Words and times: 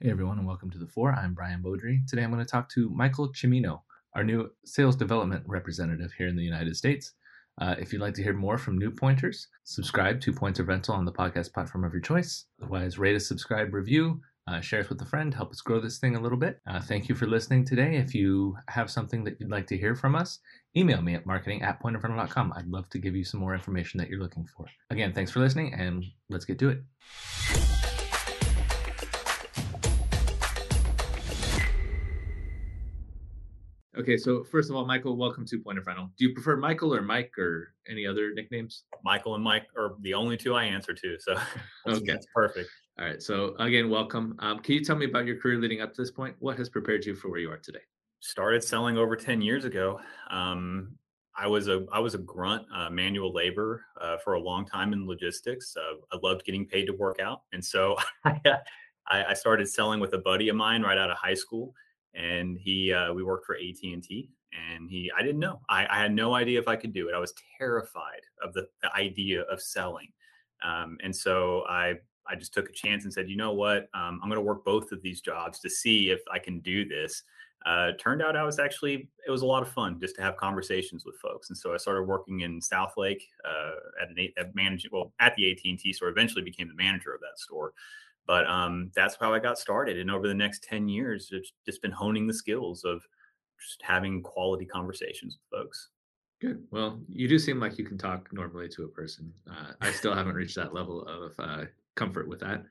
Hey 0.00 0.10
everyone, 0.10 0.38
and 0.38 0.46
welcome 0.46 0.70
to 0.70 0.78
the 0.78 0.86
Four. 0.86 1.12
I'm 1.12 1.34
Brian 1.34 1.60
Beaudry. 1.60 2.06
Today 2.06 2.22
I'm 2.22 2.30
going 2.30 2.44
to 2.44 2.48
talk 2.48 2.68
to 2.68 2.88
Michael 2.88 3.32
Cimino, 3.32 3.80
our 4.14 4.22
new 4.22 4.48
sales 4.64 4.94
development 4.94 5.42
representative 5.44 6.12
here 6.16 6.28
in 6.28 6.36
the 6.36 6.44
United 6.44 6.76
States. 6.76 7.14
Uh, 7.60 7.74
if 7.80 7.92
you'd 7.92 8.00
like 8.00 8.14
to 8.14 8.22
hear 8.22 8.32
more 8.32 8.58
from 8.58 8.78
new 8.78 8.92
pointers, 8.92 9.48
subscribe 9.64 10.20
to 10.20 10.32
Points 10.32 10.60
of 10.60 10.68
Rental 10.68 10.94
on 10.94 11.04
the 11.04 11.10
podcast 11.10 11.52
platform 11.52 11.82
of 11.82 11.92
your 11.92 12.00
choice. 12.00 12.44
Otherwise, 12.62 12.96
rate 12.96 13.16
us, 13.16 13.26
subscribe, 13.26 13.74
review, 13.74 14.20
uh, 14.46 14.60
share 14.60 14.82
us 14.82 14.88
with 14.88 15.02
a 15.02 15.04
friend, 15.04 15.34
help 15.34 15.50
us 15.50 15.62
grow 15.62 15.80
this 15.80 15.98
thing 15.98 16.14
a 16.14 16.20
little 16.20 16.38
bit. 16.38 16.60
Uh, 16.64 16.80
thank 16.80 17.08
you 17.08 17.16
for 17.16 17.26
listening 17.26 17.64
today. 17.64 17.96
If 17.96 18.14
you 18.14 18.56
have 18.68 18.92
something 18.92 19.24
that 19.24 19.40
you'd 19.40 19.50
like 19.50 19.66
to 19.66 19.76
hear 19.76 19.96
from 19.96 20.14
us, 20.14 20.38
email 20.76 21.02
me 21.02 21.16
at 21.16 21.26
marketing 21.26 21.62
at 21.62 21.82
pointofrental.com. 21.82 22.52
I'd 22.54 22.68
love 22.68 22.88
to 22.90 23.00
give 23.00 23.16
you 23.16 23.24
some 23.24 23.40
more 23.40 23.52
information 23.52 23.98
that 23.98 24.08
you're 24.08 24.22
looking 24.22 24.46
for. 24.56 24.66
Again, 24.90 25.12
thanks 25.12 25.32
for 25.32 25.40
listening, 25.40 25.74
and 25.74 26.04
let's 26.30 26.44
get 26.44 26.60
to 26.60 26.68
it. 26.68 27.77
Okay, 33.98 34.16
so 34.16 34.44
first 34.44 34.70
of 34.70 34.76
all, 34.76 34.86
Michael, 34.86 35.16
welcome 35.16 35.44
to 35.46 35.58
Point 35.58 35.76
of 35.76 35.86
Rental. 35.88 36.08
Do 36.16 36.24
you 36.24 36.32
prefer 36.32 36.56
Michael 36.56 36.94
or 36.94 37.02
Mike 37.02 37.36
or 37.36 37.74
any 37.88 38.06
other 38.06 38.32
nicknames? 38.32 38.84
Michael 39.02 39.34
and 39.34 39.42
Mike 39.42 39.66
are 39.76 39.96
the 40.02 40.14
only 40.14 40.36
two 40.36 40.54
I 40.54 40.62
answer 40.66 40.94
to, 40.94 41.16
so 41.18 41.34
that's, 41.84 41.98
Okay. 41.98 42.12
that's 42.12 42.26
perfect. 42.32 42.70
All 43.00 43.06
right, 43.06 43.20
so 43.20 43.56
again, 43.58 43.90
welcome. 43.90 44.36
Um, 44.38 44.60
can 44.60 44.74
you 44.76 44.84
tell 44.84 44.94
me 44.94 45.06
about 45.06 45.26
your 45.26 45.36
career 45.40 45.58
leading 45.58 45.80
up 45.80 45.94
to 45.94 46.02
this 46.02 46.12
point? 46.12 46.36
What 46.38 46.56
has 46.58 46.68
prepared 46.68 47.04
you 47.06 47.16
for 47.16 47.28
where 47.28 47.40
you 47.40 47.50
are 47.50 47.58
today? 47.58 47.80
Started 48.20 48.62
selling 48.62 48.96
over 48.98 49.16
ten 49.16 49.42
years 49.42 49.64
ago. 49.64 49.98
Um, 50.30 50.92
I 51.36 51.48
was 51.48 51.66
a 51.66 51.84
I 51.92 51.98
was 51.98 52.14
a 52.14 52.18
grunt, 52.18 52.66
uh, 52.72 52.90
manual 52.90 53.32
labor 53.32 53.84
uh, 54.00 54.18
for 54.18 54.34
a 54.34 54.40
long 54.40 54.64
time 54.64 54.92
in 54.92 55.08
logistics. 55.08 55.76
Uh, 55.76 55.96
I 56.12 56.18
loved 56.22 56.44
getting 56.44 56.66
paid 56.66 56.86
to 56.86 56.92
work 56.92 57.18
out, 57.20 57.42
and 57.52 57.64
so 57.64 57.96
I, 58.24 58.44
I 59.08 59.34
started 59.34 59.68
selling 59.68 59.98
with 59.98 60.12
a 60.12 60.18
buddy 60.18 60.50
of 60.50 60.56
mine 60.56 60.82
right 60.82 60.98
out 60.98 61.10
of 61.10 61.16
high 61.16 61.34
school. 61.34 61.74
And 62.14 62.58
he 62.58 62.92
uh, 62.92 63.12
we 63.12 63.22
worked 63.22 63.46
for 63.46 63.56
AT 63.56 63.82
and 63.82 64.02
T, 64.02 64.30
and 64.52 64.90
he 64.90 65.10
I 65.16 65.22
didn't 65.22 65.40
know 65.40 65.60
I, 65.68 65.86
I 65.88 65.98
had 65.98 66.14
no 66.14 66.34
idea 66.34 66.58
if 66.58 66.68
I 66.68 66.76
could 66.76 66.92
do 66.92 67.08
it. 67.08 67.14
I 67.14 67.18
was 67.18 67.34
terrified 67.58 68.22
of 68.42 68.52
the, 68.54 68.66
the 68.82 68.94
idea 68.94 69.42
of 69.42 69.60
selling, 69.60 70.08
um, 70.62 70.98
and 71.02 71.14
so 71.14 71.64
I 71.68 71.94
I 72.26 72.34
just 72.34 72.52
took 72.52 72.68
a 72.68 72.72
chance 72.72 73.04
and 73.04 73.12
said, 73.12 73.28
you 73.28 73.36
know 73.36 73.52
what, 73.52 73.88
um, 73.94 74.20
I'm 74.22 74.28
going 74.28 74.34
to 74.36 74.42
work 74.42 74.64
both 74.64 74.92
of 74.92 75.02
these 75.02 75.20
jobs 75.20 75.60
to 75.60 75.70
see 75.70 76.10
if 76.10 76.20
I 76.30 76.38
can 76.38 76.60
do 76.60 76.86
this. 76.86 77.22
Uh, 77.66 77.92
turned 77.98 78.22
out 78.22 78.36
I 78.36 78.44
was 78.44 78.58
actually 78.58 79.08
it 79.26 79.30
was 79.30 79.42
a 79.42 79.46
lot 79.46 79.62
of 79.62 79.68
fun 79.68 79.98
just 79.98 80.14
to 80.16 80.22
have 80.22 80.36
conversations 80.36 81.04
with 81.04 81.16
folks, 81.16 81.50
and 81.50 81.58
so 81.58 81.74
I 81.74 81.76
started 81.76 82.04
working 82.04 82.40
in 82.40 82.60
Southlake 82.60 83.22
uh, 83.44 83.72
at 84.00 84.08
an 84.10 84.28
at 84.38 84.54
managing 84.54 84.90
well 84.92 85.12
at 85.18 85.34
the 85.34 85.50
AT 85.50 85.58
and 85.64 85.78
T 85.78 85.92
store. 85.92 86.08
Eventually 86.08 86.42
became 86.42 86.68
the 86.68 86.74
manager 86.74 87.12
of 87.12 87.20
that 87.20 87.38
store, 87.38 87.72
but 88.28 88.46
um, 88.46 88.92
that's 88.94 89.16
how 89.20 89.34
I 89.34 89.40
got 89.40 89.58
started. 89.58 89.98
And 89.98 90.10
over 90.10 90.28
the 90.28 90.34
next 90.34 90.62
ten 90.62 90.88
years, 90.88 91.30
it's 91.32 91.52
just 91.66 91.82
been 91.82 91.90
honing 91.90 92.28
the 92.28 92.34
skills 92.34 92.84
of 92.84 93.02
just 93.58 93.82
having 93.82 94.22
quality 94.22 94.66
conversations 94.66 95.38
with 95.50 95.60
folks. 95.60 95.88
Good. 96.40 96.62
Well, 96.70 97.00
you 97.08 97.26
do 97.26 97.38
seem 97.38 97.58
like 97.58 97.78
you 97.78 97.84
can 97.84 97.98
talk 97.98 98.28
normally 98.32 98.68
to 98.68 98.84
a 98.84 98.88
person. 98.88 99.32
Uh, 99.50 99.72
I 99.80 99.90
still 99.90 100.14
haven't 100.14 100.36
reached 100.36 100.54
that 100.54 100.72
level 100.72 101.02
of 101.06 101.32
uh, 101.40 101.64
comfort 101.96 102.28
with 102.28 102.38
that, 102.40 102.62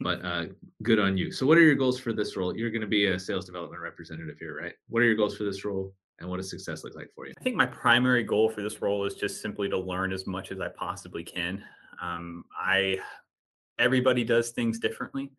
but 0.00 0.20
uh, 0.24 0.46
good 0.82 0.98
on 0.98 1.18
you. 1.18 1.30
So, 1.30 1.44
what 1.46 1.58
are 1.58 1.62
your 1.62 1.74
goals 1.74 2.00
for 2.00 2.14
this 2.14 2.36
role? 2.36 2.56
You're 2.56 2.70
going 2.70 2.80
to 2.80 2.86
be 2.86 3.06
a 3.06 3.18
sales 3.18 3.44
development 3.44 3.82
representative 3.82 4.36
here, 4.38 4.56
right? 4.58 4.72
What 4.88 5.02
are 5.02 5.06
your 5.06 5.16
goals 5.16 5.36
for 5.36 5.44
this 5.44 5.64
role, 5.64 5.92
and 6.20 6.30
what 6.30 6.38
does 6.38 6.48
success 6.48 6.84
look 6.84 6.94
like 6.94 7.10
for 7.14 7.26
you? 7.26 7.34
I 7.38 7.42
think 7.42 7.56
my 7.56 7.66
primary 7.66 8.22
goal 8.22 8.48
for 8.48 8.62
this 8.62 8.80
role 8.80 9.04
is 9.04 9.14
just 9.14 9.42
simply 9.42 9.68
to 9.68 9.78
learn 9.78 10.12
as 10.12 10.26
much 10.26 10.50
as 10.50 10.60
I 10.60 10.68
possibly 10.68 11.22
can. 11.22 11.62
Um, 12.00 12.44
I 12.58 12.98
everybody 13.78 14.24
does 14.24 14.50
things 14.50 14.78
differently. 14.78 15.30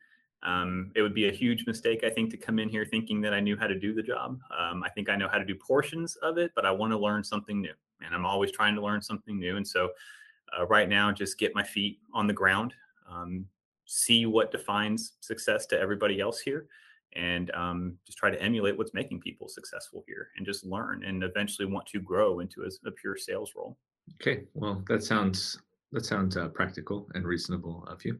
Um, 0.43 0.91
it 0.95 1.01
would 1.01 1.13
be 1.13 1.29
a 1.29 1.31
huge 1.31 1.65
mistake, 1.65 2.03
I 2.03 2.09
think, 2.09 2.29
to 2.31 2.37
come 2.37 2.59
in 2.59 2.67
here 2.67 2.85
thinking 2.85 3.21
that 3.21 3.33
I 3.33 3.39
knew 3.39 3.55
how 3.55 3.67
to 3.67 3.79
do 3.79 3.93
the 3.93 4.03
job. 4.03 4.39
Um, 4.57 4.83
I 4.83 4.89
think 4.89 5.09
I 5.09 5.15
know 5.15 5.29
how 5.29 5.37
to 5.37 5.45
do 5.45 5.55
portions 5.55 6.17
of 6.17 6.37
it, 6.37 6.51
but 6.55 6.65
I 6.65 6.71
want 6.71 6.91
to 6.91 6.97
learn 6.97 7.23
something 7.23 7.61
new, 7.61 7.73
and 8.01 8.13
I'm 8.13 8.25
always 8.25 8.51
trying 8.51 8.75
to 8.75 8.81
learn 8.81 9.01
something 9.01 9.39
new. 9.39 9.55
And 9.55 9.67
so, 9.67 9.91
uh, 10.57 10.65
right 10.67 10.89
now, 10.89 11.11
just 11.11 11.39
get 11.39 11.55
my 11.55 11.63
feet 11.63 11.99
on 12.13 12.27
the 12.27 12.33
ground, 12.33 12.73
um, 13.09 13.45
see 13.85 14.25
what 14.25 14.51
defines 14.51 15.13
success 15.21 15.65
to 15.67 15.79
everybody 15.79 16.19
else 16.19 16.41
here, 16.41 16.67
and 17.13 17.49
um, 17.51 17.97
just 18.05 18.17
try 18.17 18.29
to 18.29 18.41
emulate 18.41 18.77
what's 18.77 18.93
making 18.93 19.21
people 19.21 19.47
successful 19.47 20.03
here, 20.05 20.27
and 20.35 20.45
just 20.45 20.65
learn, 20.65 21.05
and 21.05 21.23
eventually 21.23 21.67
want 21.67 21.87
to 21.87 22.01
grow 22.01 22.41
into 22.41 22.63
a, 22.63 22.87
a 22.87 22.91
pure 22.91 23.15
sales 23.15 23.53
role. 23.55 23.77
Okay. 24.15 24.43
Well, 24.53 24.83
that 24.89 25.03
sounds 25.03 25.57
that 25.93 26.05
sounds 26.05 26.35
uh, 26.35 26.49
practical 26.49 27.07
and 27.13 27.23
reasonable 27.23 27.85
of 27.87 28.03
you. 28.03 28.19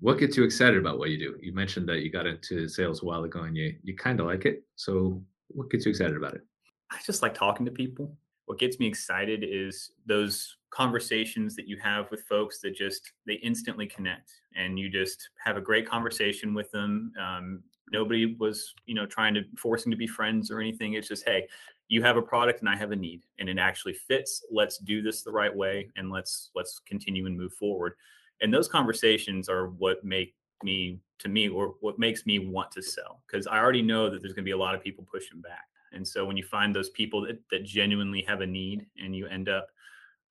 What 0.00 0.18
gets 0.18 0.36
you 0.36 0.44
excited 0.44 0.78
about 0.78 0.98
what 0.98 1.10
you 1.10 1.18
do? 1.18 1.36
You 1.40 1.52
mentioned 1.52 1.88
that 1.88 2.00
you 2.00 2.10
got 2.10 2.26
into 2.26 2.68
sales 2.68 3.02
a 3.02 3.04
while 3.04 3.24
ago, 3.24 3.42
and 3.42 3.56
you 3.56 3.76
you 3.82 3.96
kind 3.96 4.18
of 4.20 4.26
like 4.26 4.44
it. 4.44 4.64
So, 4.76 5.22
what 5.48 5.70
gets 5.70 5.86
you 5.86 5.90
excited 5.90 6.16
about 6.16 6.34
it? 6.34 6.42
I 6.90 6.98
just 7.06 7.22
like 7.22 7.34
talking 7.34 7.64
to 7.66 7.72
people. 7.72 8.16
What 8.46 8.58
gets 8.58 8.78
me 8.78 8.86
excited 8.86 9.44
is 9.48 9.92
those 10.06 10.56
conversations 10.70 11.54
that 11.54 11.68
you 11.68 11.76
have 11.82 12.10
with 12.10 12.22
folks 12.22 12.58
that 12.60 12.74
just 12.74 13.12
they 13.26 13.34
instantly 13.34 13.86
connect, 13.86 14.32
and 14.56 14.78
you 14.78 14.90
just 14.90 15.28
have 15.44 15.56
a 15.56 15.60
great 15.60 15.88
conversation 15.88 16.52
with 16.52 16.70
them. 16.72 17.12
Um, 17.20 17.62
nobody 17.92 18.34
was, 18.40 18.74
you 18.86 18.94
know, 18.94 19.06
trying 19.06 19.34
to 19.34 19.42
forcing 19.56 19.90
to 19.92 19.96
be 19.96 20.06
friends 20.06 20.50
or 20.50 20.60
anything. 20.60 20.94
It's 20.94 21.08
just, 21.08 21.24
hey, 21.24 21.46
you 21.88 22.02
have 22.02 22.16
a 22.16 22.22
product 22.22 22.60
and 22.60 22.68
I 22.68 22.76
have 22.76 22.90
a 22.90 22.96
need, 22.96 23.22
and 23.38 23.48
it 23.48 23.58
actually 23.58 23.94
fits. 23.94 24.44
Let's 24.50 24.78
do 24.78 25.02
this 25.02 25.22
the 25.22 25.30
right 25.30 25.54
way, 25.54 25.90
and 25.96 26.10
let's 26.10 26.50
let's 26.54 26.80
continue 26.86 27.26
and 27.26 27.36
move 27.36 27.52
forward. 27.52 27.94
And 28.42 28.52
those 28.52 28.68
conversations 28.68 29.48
are 29.48 29.68
what 29.68 30.04
make 30.04 30.34
me 30.62 31.00
to 31.18 31.28
me 31.28 31.48
or 31.48 31.74
what 31.80 31.98
makes 31.98 32.26
me 32.26 32.38
want 32.38 32.70
to 32.72 32.82
sell 32.82 33.22
because 33.26 33.46
I 33.46 33.58
already 33.58 33.82
know 33.82 34.10
that 34.10 34.20
there's 34.20 34.32
going 34.32 34.44
to 34.44 34.48
be 34.48 34.52
a 34.52 34.56
lot 34.56 34.74
of 34.74 34.82
people 34.82 35.06
pushing 35.10 35.40
back. 35.40 35.66
And 35.92 36.06
so 36.06 36.24
when 36.24 36.36
you 36.36 36.42
find 36.42 36.74
those 36.74 36.90
people 36.90 37.20
that, 37.22 37.38
that 37.50 37.64
genuinely 37.64 38.24
have 38.26 38.40
a 38.40 38.46
need 38.46 38.86
and 39.02 39.14
you 39.14 39.26
end 39.26 39.48
up 39.48 39.68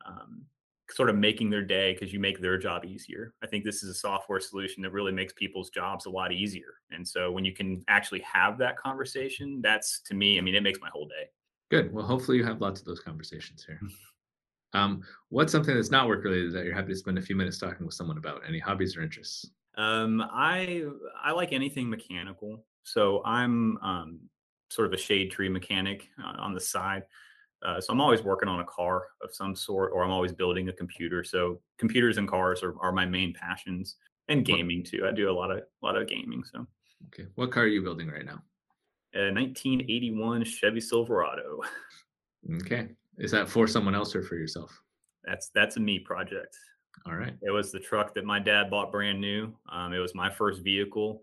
um, 0.05 0.43
sort 0.89 1.09
of 1.09 1.15
making 1.15 1.49
their 1.49 1.63
day 1.63 1.93
because 1.93 2.11
you 2.11 2.19
make 2.19 2.41
their 2.41 2.57
job 2.57 2.83
easier. 2.83 3.33
I 3.43 3.47
think 3.47 3.63
this 3.63 3.83
is 3.83 3.89
a 3.89 3.93
software 3.93 4.39
solution 4.39 4.83
that 4.83 4.91
really 4.91 5.11
makes 5.11 5.33
people's 5.33 5.69
jobs 5.69 6.05
a 6.05 6.09
lot 6.09 6.31
easier. 6.31 6.79
And 6.91 7.07
so 7.07 7.31
when 7.31 7.45
you 7.45 7.53
can 7.53 7.83
actually 7.87 8.21
have 8.21 8.57
that 8.57 8.77
conversation, 8.77 9.61
that's 9.61 10.01
to 10.01 10.13
me, 10.13 10.37
I 10.37 10.41
mean, 10.41 10.55
it 10.55 10.63
makes 10.63 10.79
my 10.81 10.89
whole 10.91 11.07
day. 11.07 11.29
Good. 11.69 11.93
Well, 11.93 12.05
hopefully 12.05 12.37
you 12.37 12.43
have 12.43 12.59
lots 12.59 12.81
of 12.81 12.85
those 12.85 12.99
conversations 12.99 13.63
here. 13.63 13.79
Um, 14.73 15.03
what's 15.29 15.51
something 15.51 15.75
that's 15.75 15.91
not 15.91 16.07
work 16.07 16.23
related 16.23 16.53
that 16.53 16.65
you're 16.65 16.75
happy 16.75 16.89
to 16.93 16.95
spend 16.95 17.17
a 17.17 17.21
few 17.21 17.35
minutes 17.35 17.57
talking 17.57 17.85
with 17.85 17.95
someone 17.95 18.17
about? 18.17 18.41
Any 18.47 18.59
hobbies 18.59 18.95
or 18.95 19.01
interests? 19.01 19.51
Um, 19.75 20.21
I 20.21 20.83
I 21.21 21.31
like 21.31 21.53
anything 21.53 21.89
mechanical. 21.89 22.65
So 22.83 23.23
I'm 23.25 23.77
um, 23.77 24.19
sort 24.69 24.87
of 24.87 24.93
a 24.93 24.97
shade 24.97 25.31
tree 25.31 25.49
mechanic 25.49 26.07
uh, 26.21 26.35
on 26.39 26.53
the 26.53 26.59
side. 26.59 27.03
Uh, 27.63 27.79
so 27.79 27.93
I'm 27.93 28.01
always 28.01 28.23
working 28.23 28.49
on 28.49 28.59
a 28.59 28.65
car 28.65 29.09
of 29.21 29.33
some 29.35 29.55
sort, 29.55 29.91
or 29.93 30.03
I'm 30.03 30.09
always 30.09 30.33
building 30.33 30.69
a 30.69 30.73
computer. 30.73 31.23
So 31.23 31.61
computers 31.77 32.17
and 32.17 32.27
cars 32.27 32.63
are, 32.63 32.75
are 32.79 32.91
my 32.91 33.05
main 33.05 33.33
passions, 33.33 33.97
and 34.27 34.43
gaming 34.43 34.83
too. 34.83 35.05
I 35.07 35.11
do 35.11 35.29
a 35.29 35.33
lot 35.33 35.51
of 35.51 35.59
a 35.59 35.85
lot 35.85 35.95
of 35.95 36.07
gaming. 36.07 36.43
So 36.43 36.65
Okay. 37.07 37.27
What 37.35 37.51
car 37.51 37.63
are 37.63 37.67
you 37.67 37.81
building 37.81 38.09
right 38.09 38.25
now? 38.25 38.43
a 39.13 39.31
1981 39.31 40.43
Chevy 40.45 40.81
Silverado. 40.81 41.61
Okay. 42.55 42.95
Is 43.21 43.31
that 43.31 43.47
for 43.47 43.67
someone 43.67 43.93
else 43.95 44.15
or 44.15 44.23
for 44.23 44.35
yourself? 44.35 44.71
That's 45.23 45.49
that's 45.53 45.77
a 45.77 45.79
me 45.79 45.99
project. 45.99 46.57
All 47.05 47.15
right. 47.15 47.33
It 47.41 47.51
was 47.51 47.71
the 47.71 47.79
truck 47.79 48.13
that 48.15 48.25
my 48.25 48.39
dad 48.39 48.69
bought 48.69 48.91
brand 48.91 49.21
new. 49.21 49.53
Um, 49.71 49.93
it 49.93 49.99
was 49.99 50.13
my 50.15 50.29
first 50.29 50.61
vehicle, 50.63 51.21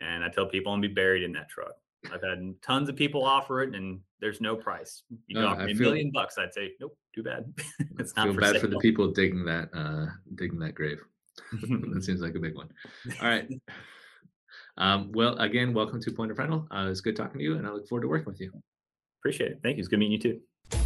and 0.00 0.22
I 0.24 0.28
tell 0.28 0.46
people 0.46 0.72
I'm 0.72 0.78
gonna 0.80 0.88
be 0.88 0.94
buried 0.94 1.22
in 1.22 1.32
that 1.32 1.48
truck. 1.48 1.72
I've 2.12 2.22
had 2.22 2.54
tons 2.62 2.88
of 2.88 2.96
people 2.96 3.24
offer 3.24 3.62
it, 3.62 3.74
and 3.74 4.00
there's 4.20 4.40
no 4.40 4.56
price. 4.56 5.02
You 5.28 5.40
No, 5.40 5.46
offer 5.48 5.64
me 5.64 5.72
a 5.72 5.74
feel- 5.74 5.90
million 5.90 6.10
bucks, 6.12 6.36
I'd 6.38 6.52
say 6.52 6.72
nope, 6.80 6.96
too 7.14 7.22
bad. 7.22 7.52
it's 7.98 8.12
I 8.16 8.20
not 8.20 8.26
feel 8.26 8.34
for 8.34 8.40
bad 8.40 8.52
sale. 8.52 8.60
for 8.62 8.66
the 8.66 8.78
people 8.78 9.12
digging 9.12 9.44
that 9.46 9.68
uh 9.72 10.06
digging 10.34 10.58
that 10.58 10.74
grave. 10.74 10.98
that 11.92 12.02
seems 12.04 12.20
like 12.20 12.34
a 12.34 12.40
big 12.40 12.56
one. 12.56 12.68
All 13.22 13.28
right. 13.28 13.48
Um, 14.78 15.10
well, 15.12 15.38
again, 15.38 15.72
welcome 15.72 16.02
to 16.02 16.10
Point 16.10 16.30
of 16.30 16.38
Rental. 16.38 16.68
Uh, 16.70 16.88
it's 16.90 17.00
good 17.00 17.16
talking 17.16 17.38
to 17.38 17.42
you, 17.42 17.56
and 17.56 17.66
I 17.66 17.70
look 17.70 17.88
forward 17.88 18.02
to 18.02 18.08
working 18.08 18.26
with 18.26 18.42
you. 18.42 18.52
Appreciate 19.22 19.52
it. 19.52 19.60
Thank 19.62 19.78
you. 19.78 19.80
It's 19.80 19.88
good 19.88 19.98
meeting 19.98 20.12
you 20.12 20.18
too. 20.70 20.85